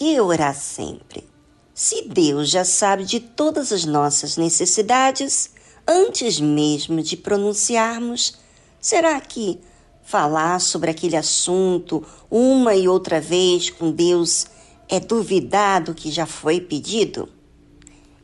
que 0.00 0.18
orar 0.18 0.54
sempre? 0.54 1.28
Se 1.74 2.08
Deus 2.08 2.48
já 2.48 2.64
sabe 2.64 3.04
de 3.04 3.20
todas 3.20 3.70
as 3.70 3.84
nossas 3.84 4.38
necessidades, 4.38 5.50
antes 5.86 6.40
mesmo 6.40 7.02
de 7.02 7.18
pronunciarmos, 7.18 8.38
será 8.80 9.20
que 9.20 9.60
falar 10.02 10.58
sobre 10.58 10.90
aquele 10.90 11.16
assunto 11.16 12.02
uma 12.30 12.74
e 12.74 12.88
outra 12.88 13.20
vez 13.20 13.68
com 13.68 13.92
Deus 13.92 14.46
é 14.88 14.98
duvidar 14.98 15.84
do 15.84 15.92
que 15.92 16.10
já 16.10 16.24
foi 16.24 16.62
pedido? 16.62 17.28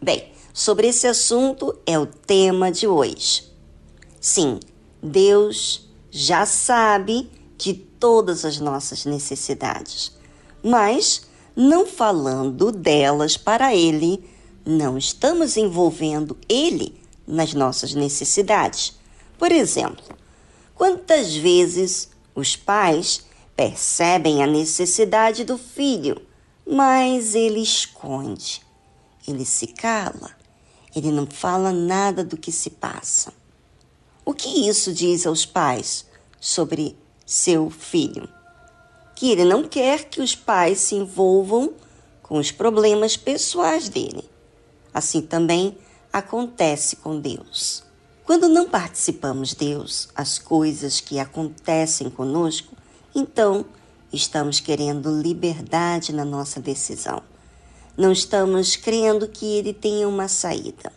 Bem, 0.00 0.32
sobre 0.54 0.86
esse 0.86 1.06
assunto 1.06 1.79
é 1.84 1.98
o 1.98 2.06
tema 2.06 2.73
de 2.73 2.87
hoje. 2.87 3.52
Sim, 4.18 4.60
Deus 5.02 5.90
já 6.10 6.46
sabe 6.46 7.30
de 7.54 7.74
todas 7.74 8.46
as 8.46 8.59
nossas 8.59 9.04
necessidades, 9.04 10.16
mas 10.62 11.26
não 11.56 11.87
falando 11.87 12.70
delas 12.70 13.38
para 13.38 13.74
Ele, 13.74 14.23
não 14.65 14.98
estamos 14.98 15.56
envolvendo 15.56 16.37
Ele 16.46 17.01
nas 17.27 17.55
nossas 17.55 17.95
necessidades. 17.95 18.92
Por 19.38 19.51
exemplo, 19.51 20.05
quantas 20.74 21.34
vezes 21.34 22.10
os 22.34 22.55
pais 22.55 23.24
percebem 23.56 24.42
a 24.42 24.46
necessidade 24.46 25.42
do 25.42 25.56
filho, 25.56 26.20
mas 26.66 27.34
ele 27.34 27.60
esconde, 27.60 28.60
ele 29.27 29.46
se 29.46 29.68
cala, 29.68 30.37
ele 30.95 31.10
não 31.10 31.27
fala 31.27 31.73
nada 31.73 32.23
do 32.23 32.37
que 32.37 32.52
se 32.52 32.70
passa. 32.70 33.32
O 34.24 34.34
que 34.34 34.68
isso 34.68 34.93
diz 34.93 35.27
aos 35.27 35.46
pais 35.46 36.04
sobre 36.38 36.96
seu 37.24 37.71
filho? 37.71 38.29
Que 39.16 39.32
ele 39.32 39.46
não 39.46 39.64
quer 39.64 40.04
que 40.04 40.20
os 40.20 40.36
pais 40.36 40.78
se 40.78 40.95
envolvam 40.95 41.72
com 42.22 42.38
os 42.38 42.52
problemas 42.52 43.16
pessoais 43.16 43.88
dele. 43.88 44.22
Assim 44.92 45.22
também 45.22 45.78
acontece 46.12 46.96
com 46.96 47.18
Deus. 47.18 47.82
Quando 48.24 48.46
não 48.46 48.68
participamos 48.68 49.54
Deus, 49.54 50.10
as 50.14 50.38
coisas 50.38 51.00
que 51.00 51.18
acontecem 51.18 52.10
conosco, 52.10 52.76
então 53.14 53.64
estamos 54.12 54.60
querendo 54.60 55.10
liberdade 55.10 56.12
na 56.12 56.24
nossa 56.24 56.60
decisão. 56.60 57.22
Não 57.96 58.12
estamos 58.12 58.76
crendo 58.76 59.26
que 59.28 59.46
Ele 59.46 59.72
tenha 59.72 60.06
uma 60.06 60.28
saída. 60.28 60.92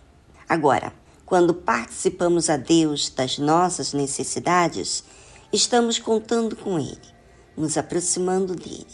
Agora, 0.48 0.92
quando 1.26 1.54
participamos 1.54 2.50
a 2.50 2.58
Deus 2.58 3.10
das 3.10 3.38
nossas 3.38 3.94
necessidades, 3.94 5.06
estamos 5.54 5.98
contando 6.00 6.58
com 6.58 6.78
Ele 6.78 7.19
nos 7.60 7.78
aproximando 7.78 8.56
dele. 8.56 8.88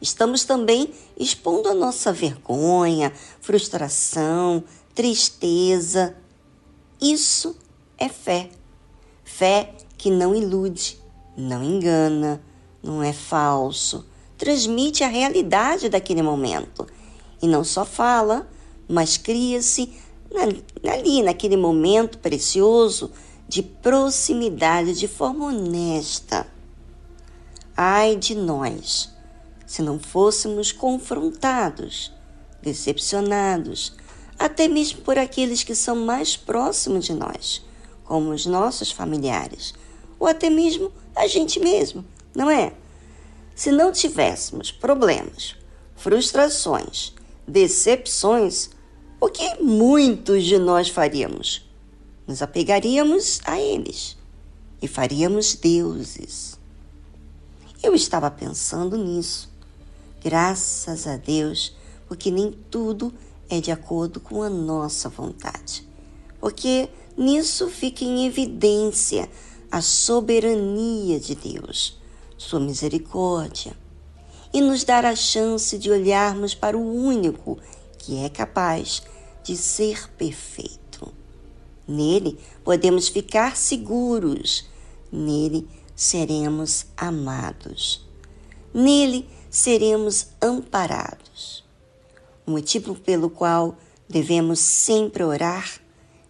Estamos 0.00 0.44
também 0.44 0.90
expondo 1.18 1.68
a 1.68 1.74
nossa 1.74 2.12
vergonha, 2.12 3.12
frustração, 3.40 4.62
tristeza. 4.94 6.16
Isso 7.00 7.56
é 7.98 8.08
fé. 8.08 8.50
Fé 9.24 9.74
que 9.98 10.10
não 10.10 10.34
ilude, 10.34 10.98
não 11.36 11.62
engana, 11.62 12.42
não 12.82 13.02
é 13.02 13.12
falso, 13.12 14.04
transmite 14.36 15.04
a 15.04 15.08
realidade 15.08 15.88
daquele 15.88 16.22
momento. 16.22 16.86
E 17.40 17.46
não 17.46 17.64
só 17.64 17.84
fala, 17.84 18.48
mas 18.88 19.16
cria-se 19.16 19.92
ali, 20.84 21.22
naquele 21.22 21.56
momento 21.56 22.18
precioso 22.18 23.10
de 23.48 23.62
proximidade 23.62 24.94
de 24.94 25.06
forma 25.06 25.46
honesta. 25.46 26.51
Ai 27.76 28.16
de 28.16 28.34
nós, 28.34 29.10
se 29.66 29.80
não 29.80 29.98
fôssemos 29.98 30.70
confrontados, 30.70 32.12
decepcionados, 32.60 33.94
até 34.38 34.68
mesmo 34.68 35.00
por 35.00 35.16
aqueles 35.16 35.64
que 35.64 35.74
são 35.74 35.96
mais 35.96 36.36
próximos 36.36 37.06
de 37.06 37.14
nós, 37.14 37.64
como 38.04 38.30
os 38.30 38.44
nossos 38.44 38.90
familiares, 38.90 39.72
ou 40.18 40.26
até 40.26 40.50
mesmo 40.50 40.92
a 41.16 41.26
gente 41.26 41.58
mesmo, 41.58 42.04
não 42.34 42.50
é? 42.50 42.74
Se 43.54 43.70
não 43.70 43.90
tivéssemos 43.90 44.70
problemas, 44.70 45.56
frustrações, 45.96 47.14
decepções, 47.48 48.70
o 49.20 49.28
que 49.28 49.62
muitos 49.62 50.44
de 50.44 50.58
nós 50.58 50.88
faríamos? 50.88 51.66
Nos 52.26 52.42
apegaríamos 52.42 53.40
a 53.44 53.60
eles 53.60 54.16
e 54.80 54.88
faríamos 54.88 55.54
deuses. 55.54 56.60
Eu 57.82 57.96
estava 57.96 58.30
pensando 58.30 58.96
nisso. 58.96 59.50
Graças 60.22 61.08
a 61.08 61.16
Deus, 61.16 61.74
porque 62.06 62.30
nem 62.30 62.52
tudo 62.70 63.12
é 63.50 63.60
de 63.60 63.72
acordo 63.72 64.20
com 64.20 64.40
a 64.40 64.48
nossa 64.48 65.08
vontade. 65.08 65.84
Porque 66.38 66.88
nisso 67.16 67.68
fica 67.68 68.04
em 68.04 68.24
evidência 68.24 69.28
a 69.68 69.80
soberania 69.80 71.18
de 71.18 71.34
Deus, 71.34 71.98
sua 72.38 72.60
misericórdia, 72.60 73.76
e 74.54 74.60
nos 74.60 74.84
dar 74.84 75.04
a 75.04 75.16
chance 75.16 75.76
de 75.76 75.90
olharmos 75.90 76.54
para 76.54 76.78
o 76.78 76.94
único 76.94 77.58
que 77.98 78.18
é 78.18 78.28
capaz 78.28 79.02
de 79.42 79.56
ser 79.56 80.08
perfeito. 80.10 81.12
Nele 81.88 82.38
podemos 82.62 83.08
ficar 83.08 83.56
seguros, 83.56 84.66
nele 85.10 85.68
seremos 85.94 86.86
amados. 86.96 88.06
Nele 88.72 89.28
seremos 89.50 90.28
amparados. 90.40 91.64
O 92.46 92.50
motivo 92.50 92.94
pelo 92.94 93.30
qual 93.30 93.76
devemos 94.08 94.58
sempre 94.58 95.22
orar 95.22 95.80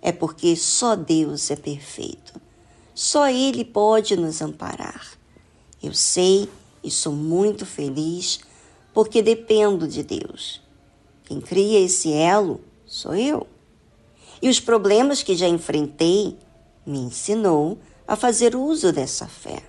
é 0.01 0.11
porque 0.11 0.57
só 0.57 0.97
Deus 0.97 1.51
é 1.51 1.57
perfeito. 1.57 2.41
Só 2.95 3.29
Ele 3.29 3.65
pode 3.65 4.17
nos 4.17 4.43
amparar. 4.43 5.19
Eu 5.83 5.95
sei 5.95 6.49
e 6.83 6.91
sou 6.91 7.13
muito 7.13 7.65
feliz 7.65 8.41
porque 8.93 9.23
dependo 9.23 9.89
de 9.89 10.03
Deus. 10.03 10.61
Quem 11.25 11.41
cria 11.41 11.81
esse 11.81 12.13
elo 12.13 12.61
sou 12.85 13.15
eu. 13.15 13.47
E 14.43 14.49
os 14.49 14.61
problemas 14.61 15.23
que 15.23 15.37
já 15.37 15.49
enfrentei 15.49 16.37
me 16.85 16.99
ensinou 16.99 17.79
a 18.13 18.17
fazer 18.17 18.55
uso 18.55 18.93
dessa 18.93 19.27
fé. 19.27 19.63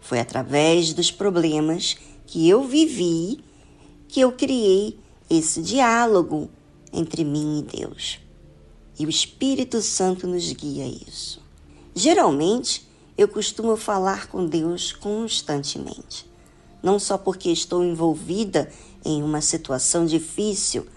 Foi 0.00 0.18
através 0.18 0.92
dos 0.92 1.12
problemas 1.12 1.96
que 2.26 2.48
eu 2.48 2.64
vivi 2.64 3.44
que 4.08 4.18
eu 4.18 4.32
criei 4.32 4.98
esse 5.30 5.62
diálogo 5.62 6.50
entre 6.92 7.22
mim 7.22 7.60
e 7.60 7.76
Deus. 7.76 8.18
E 8.98 9.06
o 9.06 9.08
Espírito 9.08 9.80
Santo 9.80 10.26
nos 10.26 10.50
guia 10.50 10.82
a 10.82 10.88
isso. 10.88 11.40
Geralmente, 11.94 12.84
eu 13.16 13.28
costumo 13.28 13.76
falar 13.76 14.26
com 14.26 14.44
Deus 14.44 14.90
constantemente. 14.90 16.28
Não 16.82 16.98
só 16.98 17.16
porque 17.16 17.50
estou 17.50 17.84
envolvida 17.84 18.68
em 19.04 19.22
uma 19.22 19.40
situação 19.40 20.04
difícil, 20.04 20.88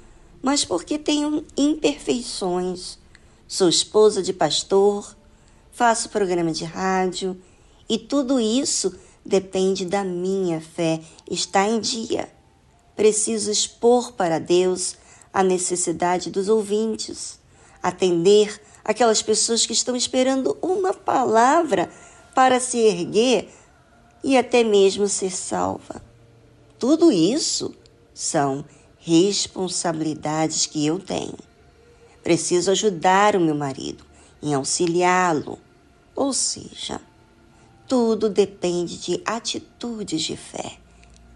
mas 0.41 0.65
porque 0.65 0.97
tenho 0.97 1.45
imperfeições. 1.55 2.97
Sou 3.47 3.69
esposa 3.69 4.23
de 4.23 4.33
pastor 4.33 5.18
faço 5.79 6.09
programa 6.09 6.51
de 6.51 6.65
rádio 6.65 7.41
e 7.87 7.97
tudo 7.97 8.37
isso 8.37 8.99
depende 9.25 9.85
da 9.85 10.03
minha 10.03 10.59
fé 10.59 10.99
estar 11.31 11.69
em 11.69 11.79
dia. 11.79 12.29
Preciso 12.97 13.49
expor 13.49 14.11
para 14.11 14.41
Deus 14.41 14.97
a 15.31 15.41
necessidade 15.41 16.29
dos 16.29 16.49
ouvintes, 16.49 17.39
atender 17.81 18.61
aquelas 18.83 19.21
pessoas 19.21 19.65
que 19.65 19.71
estão 19.71 19.95
esperando 19.95 20.57
uma 20.61 20.93
palavra 20.93 21.89
para 22.35 22.59
se 22.59 22.77
erguer 22.79 23.47
e 24.21 24.37
até 24.37 24.65
mesmo 24.65 25.07
ser 25.07 25.31
salva. 25.31 26.03
Tudo 26.77 27.09
isso 27.09 27.73
são 28.13 28.65
responsabilidades 28.97 30.65
que 30.65 30.85
eu 30.85 30.99
tenho. 30.99 31.37
Preciso 32.21 32.69
ajudar 32.69 33.37
o 33.37 33.39
meu 33.39 33.55
marido, 33.55 34.03
em 34.43 34.53
auxiliá-lo, 34.53 35.57
ou 36.19 36.33
seja, 36.33 36.99
tudo 37.87 38.29
depende 38.29 38.97
de 38.97 39.21
atitudes 39.25 40.21
de 40.21 40.35
fé. 40.35 40.77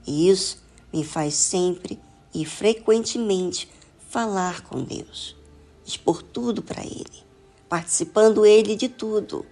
E 0.06 0.30
isso 0.30 0.62
me 0.92 1.06
faz 1.06 1.36
sempre 1.36 1.98
e 2.36 2.46
frequentemente 2.46 3.70
falar 4.10 4.60
com 4.64 4.84
Deus, 4.84 5.38
expor 5.86 6.22
tudo 6.22 6.62
para 6.62 6.84
Ele, 6.84 7.24
participando 7.70 8.46
Ele 8.46 8.76
de 8.76 8.90
tudo. 8.90 9.46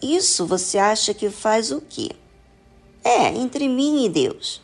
Isso 0.00 0.46
você 0.46 0.78
acha 0.78 1.12
que 1.12 1.28
faz 1.28 1.70
o 1.70 1.82
quê? 1.82 2.08
É, 3.04 3.26
entre 3.28 3.68
mim 3.68 4.06
e 4.06 4.08
Deus. 4.08 4.62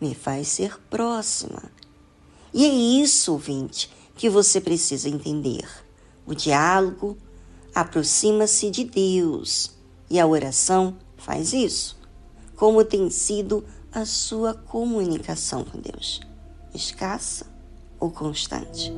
Me 0.00 0.14
faz 0.14 0.46
ser 0.46 0.78
próxima. 0.88 1.64
E 2.54 2.64
é 2.64 2.68
isso, 3.02 3.32
ouvinte, 3.32 3.90
que 4.14 4.30
você 4.30 4.60
precisa 4.60 5.08
entender. 5.08 5.68
O 6.24 6.32
diálogo, 6.32 7.18
aproxima-se 7.76 8.70
de 8.70 8.84
Deus 8.84 9.70
e 10.08 10.18
a 10.18 10.26
oração 10.26 10.96
faz 11.18 11.52
isso. 11.52 11.98
Como 12.56 12.82
tem 12.82 13.10
sido 13.10 13.62
a 13.92 14.06
sua 14.06 14.54
comunicação 14.54 15.62
com 15.62 15.78
Deus? 15.78 16.20
escassa 16.74 17.46
ou 18.00 18.10
constante. 18.10 18.92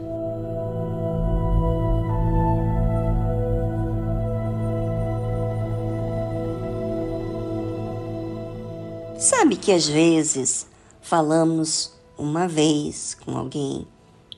Sabe 9.19 9.57
que 9.57 9.73
às 9.73 9.89
vezes 9.89 10.67
falamos 11.01 11.93
uma 12.17 12.47
vez 12.47 13.15
com 13.15 13.37
alguém 13.37 13.87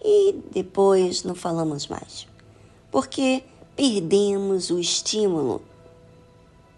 e 0.03 0.35
depois 0.51 1.25
não 1.25 1.35
falamos 1.35 1.87
mais, 1.89 2.27
porque 2.91 3.45
perdemos 3.77 4.71
o 4.71 4.79
estímulo, 4.79 5.63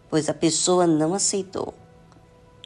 pois 0.09 0.29
a 0.29 0.35
pessoa 0.35 0.87
não 0.87 1.15
aceitou. 1.15 1.75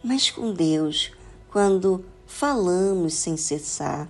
Mas 0.03 0.31
com 0.31 0.53
Deus, 0.53 1.11
quando 1.51 2.05
falamos 2.27 3.15
sem 3.15 3.37
cessar, 3.37 4.09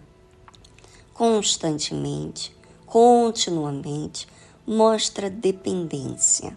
constantemente, 1.14 2.54
continuamente, 2.84 4.26
mostra 4.66 5.30
dependência. 5.30 6.56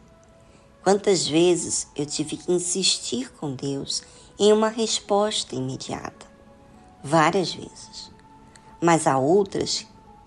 Quantas 0.83 1.27
vezes 1.27 1.87
eu 1.95 2.05
tive 2.05 2.37
que 2.37 2.51
insistir 2.51 3.31
com 3.33 3.53
Deus 3.53 4.01
em 4.39 4.51
uma 4.51 4.69
resposta 4.69 5.55
imediata? 5.55 6.25
Várias 7.03 7.53
vezes. 7.53 8.11
Mas 8.81 9.05
há 9.05 9.17
outras 9.17 9.85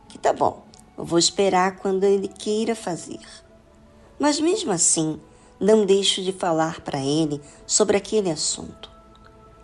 que 0.08 0.18
tá 0.18 0.32
bom, 0.32 0.62
eu 1.02 1.06
vou 1.06 1.18
esperar 1.18 1.78
quando 1.78 2.04
Ele 2.04 2.28
queira 2.28 2.76
fazer. 2.76 3.18
Mas 4.20 4.38
mesmo 4.38 4.70
assim, 4.70 5.20
não 5.58 5.84
deixo 5.84 6.22
de 6.22 6.32
falar 6.32 6.80
para 6.80 7.00
Ele 7.00 7.40
sobre 7.66 7.96
aquele 7.96 8.30
assunto. 8.30 8.88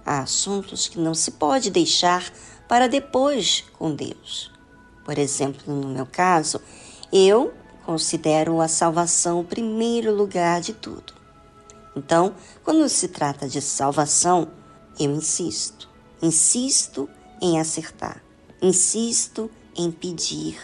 Há 0.05 0.19
assuntos 0.19 0.89
que 0.89 0.99
não 0.99 1.15
se 1.15 1.31
pode 1.31 1.71
deixar 1.71 2.29
para 2.67 2.89
depois 2.89 3.65
com 3.79 3.95
Deus. 3.95 4.51
Por 5.05 5.17
exemplo, 5.17 5.73
no 5.73 5.89
meu 5.91 6.07
caso, 6.07 6.61
eu 7.13 7.55
considero 7.87 8.61
a 8.61 8.67
salvação 8.67 9.39
o 9.39 9.45
primeiro 9.45 10.13
lugar 10.13 10.61
de 10.61 10.73
tudo. 10.73 11.13
Então, 11.95 12.35
quando 12.65 12.89
se 12.89 13.07
trata 13.07 13.49
de 13.49 13.61
salvação, 13.61 14.49
eu 14.99 15.13
insisto, 15.13 15.89
insisto 16.21 17.09
em 17.41 17.61
acertar, 17.61 18.25
insisto 18.61 19.49
em 19.77 19.93
pedir, 19.93 20.59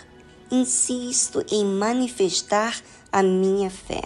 insisto 0.50 1.44
em 1.50 1.64
manifestar 1.64 2.80
a 3.10 3.22
minha 3.22 3.70
fé. 3.70 4.02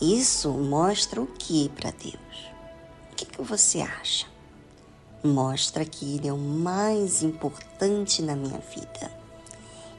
Isso 0.00 0.50
mostra 0.50 1.20
o 1.20 1.26
que 1.26 1.68
para 1.70 1.90
Deus? 1.90 2.50
O 3.12 3.14
que, 3.16 3.24
que 3.24 3.42
você 3.42 3.80
acha? 3.80 4.26
Mostra 5.24 5.84
que 5.84 6.16
Ele 6.16 6.28
é 6.28 6.32
o 6.32 6.38
mais 6.38 7.22
importante 7.22 8.20
na 8.22 8.36
minha 8.36 8.58
vida. 8.58 9.10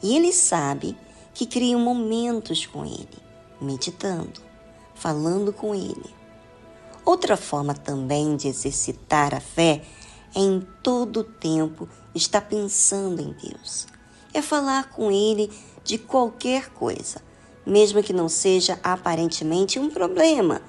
E 0.01 0.15
Ele 0.15 0.31
sabe 0.31 0.95
que 1.33 1.45
crio 1.45 1.79
momentos 1.79 2.65
com 2.65 2.85
Ele, 2.85 3.17
meditando, 3.59 4.41
falando 4.93 5.51
com 5.51 5.73
Ele. 5.73 6.15
Outra 7.03 7.37
forma 7.37 7.73
também 7.73 8.35
de 8.35 8.47
exercitar 8.47 9.33
a 9.33 9.39
fé 9.39 9.81
é 10.35 10.39
em 10.39 10.65
todo 10.83 11.21
o 11.21 11.23
tempo 11.23 11.87
estar 12.13 12.41
pensando 12.41 13.21
em 13.21 13.31
Deus. 13.31 13.87
É 14.33 14.41
falar 14.41 14.89
com 14.89 15.11
Ele 15.11 15.49
de 15.83 15.97
qualquer 15.97 16.69
coisa, 16.69 17.21
mesmo 17.65 18.03
que 18.03 18.13
não 18.13 18.27
seja 18.27 18.79
aparentemente 18.83 19.79
um 19.79 19.89
problema, 19.89 20.61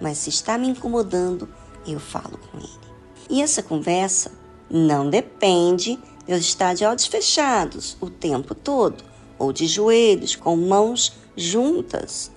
mas 0.00 0.18
se 0.18 0.30
está 0.30 0.56
me 0.56 0.68
incomodando, 0.68 1.48
eu 1.86 2.00
falo 2.00 2.38
com 2.50 2.58
ele. 2.58 2.92
E 3.28 3.40
essa 3.42 3.62
conversa 3.62 4.32
não 4.70 5.08
depende 5.08 5.96
de 6.26 6.32
eu 6.32 6.38
estar 6.38 6.74
de 6.74 6.84
olhos 6.84 7.06
fechados 7.06 7.96
o 8.00 8.08
tempo 8.08 8.54
todo 8.54 9.04
ou 9.38 9.52
de 9.52 9.66
joelhos 9.66 10.36
com 10.36 10.56
mãos 10.56 11.12
juntas. 11.36 12.30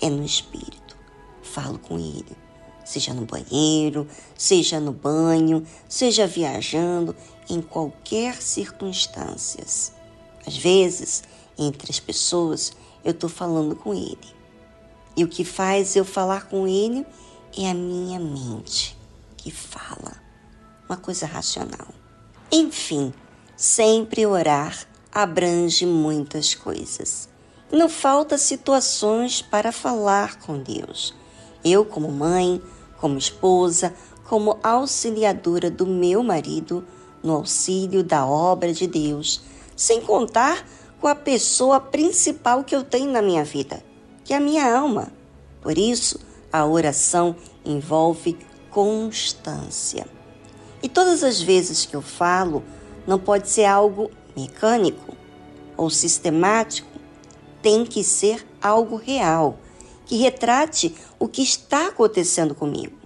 É 0.00 0.08
no 0.08 0.24
espírito. 0.24 0.96
Falo 1.42 1.78
com 1.78 1.98
ele, 1.98 2.36
seja 2.84 3.12
no 3.12 3.26
banheiro, 3.26 4.06
seja 4.36 4.80
no 4.80 4.92
banho, 4.92 5.66
seja 5.88 6.26
viajando, 6.26 7.14
em 7.48 7.60
qualquer 7.60 8.40
circunstância. 8.40 9.64
Às 10.46 10.56
vezes, 10.56 11.22
entre 11.58 11.90
as 11.90 12.00
pessoas, 12.00 12.72
eu 13.04 13.12
estou 13.12 13.28
falando 13.28 13.76
com 13.76 13.94
ele. 13.94 14.18
E 15.16 15.24
o 15.24 15.28
que 15.28 15.44
faz 15.44 15.96
eu 15.96 16.04
falar 16.04 16.46
com 16.48 16.66
ele 16.66 17.06
é 17.56 17.70
a 17.70 17.74
minha 17.74 18.18
mente 18.18 18.96
que 19.36 19.50
fala, 19.50 20.12
uma 20.88 20.96
coisa 20.96 21.26
racional. 21.26 21.88
Enfim, 22.52 23.12
sempre 23.56 24.26
orar 24.26 24.86
abrange 25.12 25.86
muitas 25.86 26.54
coisas. 26.54 27.28
Não 27.72 27.88
falta 27.88 28.36
situações 28.38 29.42
para 29.42 29.72
falar 29.72 30.38
com 30.40 30.58
Deus. 30.58 31.14
Eu, 31.64 31.84
como 31.84 32.10
mãe, 32.10 32.60
como 32.98 33.18
esposa, 33.18 33.94
como 34.28 34.58
auxiliadora 34.62 35.70
do 35.70 35.86
meu 35.86 36.22
marido, 36.22 36.84
no 37.22 37.34
auxílio 37.34 38.02
da 38.02 38.26
obra 38.26 38.72
de 38.72 38.86
Deus, 38.86 39.42
sem 39.80 40.02
contar 40.02 40.62
com 41.00 41.08
a 41.08 41.14
pessoa 41.14 41.80
principal 41.80 42.62
que 42.62 42.76
eu 42.76 42.84
tenho 42.84 43.10
na 43.10 43.22
minha 43.22 43.42
vida, 43.42 43.82
que 44.22 44.34
é 44.34 44.36
a 44.36 44.40
minha 44.40 44.76
alma. 44.76 45.10
Por 45.62 45.78
isso, 45.78 46.20
a 46.52 46.66
oração 46.66 47.34
envolve 47.64 48.36
constância. 48.68 50.06
E 50.82 50.88
todas 50.88 51.24
as 51.24 51.40
vezes 51.40 51.86
que 51.86 51.96
eu 51.96 52.02
falo, 52.02 52.62
não 53.06 53.18
pode 53.18 53.48
ser 53.48 53.64
algo 53.64 54.10
mecânico 54.36 55.16
ou 55.78 55.88
sistemático, 55.88 57.00
tem 57.62 57.86
que 57.86 58.04
ser 58.04 58.46
algo 58.60 58.96
real, 58.96 59.58
que 60.04 60.18
retrate 60.18 60.94
o 61.18 61.26
que 61.26 61.40
está 61.40 61.86
acontecendo 61.86 62.54
comigo. 62.54 62.98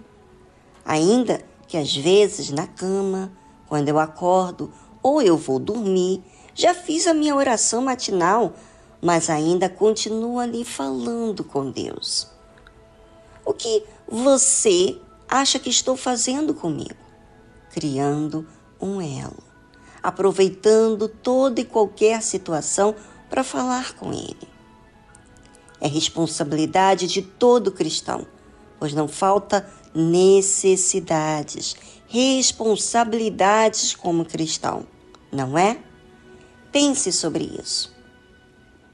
Ainda 0.83 1.41
que 1.69 1.77
às 1.77 1.95
vezes 1.95 2.51
na 2.51 2.67
cama, 2.67 3.31
quando 3.65 3.87
eu 3.87 3.97
acordo 3.97 4.73
ou 5.01 5.21
eu 5.21 5.37
vou 5.37 5.57
dormir, 5.57 6.21
já 6.55 6.73
fiz 6.73 7.05
a 7.05 7.13
minha 7.13 7.35
oração 7.35 7.81
matinal, 7.81 8.53
mas 9.01 9.29
ainda 9.29 9.67
continuo 9.67 10.39
ali 10.39 10.63
falando 10.63 11.43
com 11.43 11.69
Deus. 11.69 12.29
O 13.45 13.53
que 13.53 13.83
você 14.07 14.97
acha 15.27 15.59
que 15.59 15.69
estou 15.69 15.97
fazendo 15.97 16.53
comigo? 16.53 16.95
Criando 17.71 18.47
um 18.79 19.01
elo, 19.01 19.43
aproveitando 20.01 21.09
toda 21.09 21.59
e 21.59 21.65
qualquer 21.65 22.21
situação 22.23 22.95
para 23.29 23.43
falar 23.43 23.93
com 23.95 24.13
Ele. 24.13 24.47
É 25.81 25.89
responsabilidade 25.89 27.05
de 27.05 27.21
todo 27.21 27.69
cristão, 27.69 28.25
pois 28.79 28.93
não 28.93 29.09
falta 29.09 29.69
necessidades, 29.93 31.75
responsabilidades 32.07 33.93
como 33.93 34.23
cristão, 34.23 34.87
não 35.31 35.57
é? 35.57 35.77
Pense 36.75 37.09
sobre 37.13 37.45
isso 37.63 37.95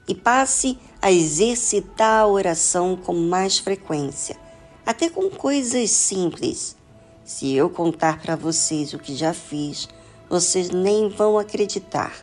e 0.08 0.14
passe 0.14 0.78
a 1.02 1.12
exercitar 1.12 2.22
a 2.22 2.28
oração 2.28 2.96
com 2.96 3.12
mais 3.12 3.58
frequência, 3.58 4.38
até 4.86 5.10
com 5.10 5.32
coisas 5.32 5.90
simples. 5.90 6.78
Se 7.24 7.52
eu 7.56 7.72
contar 7.72 8.22
para 8.22 8.36
vocês 8.36 8.94
o 8.94 9.00
que 9.00 9.16
já 9.16 9.34
fiz, 9.34 9.90
vocês 10.30 10.70
nem 10.70 11.10
vão 11.10 11.40
acreditar. 11.40 12.14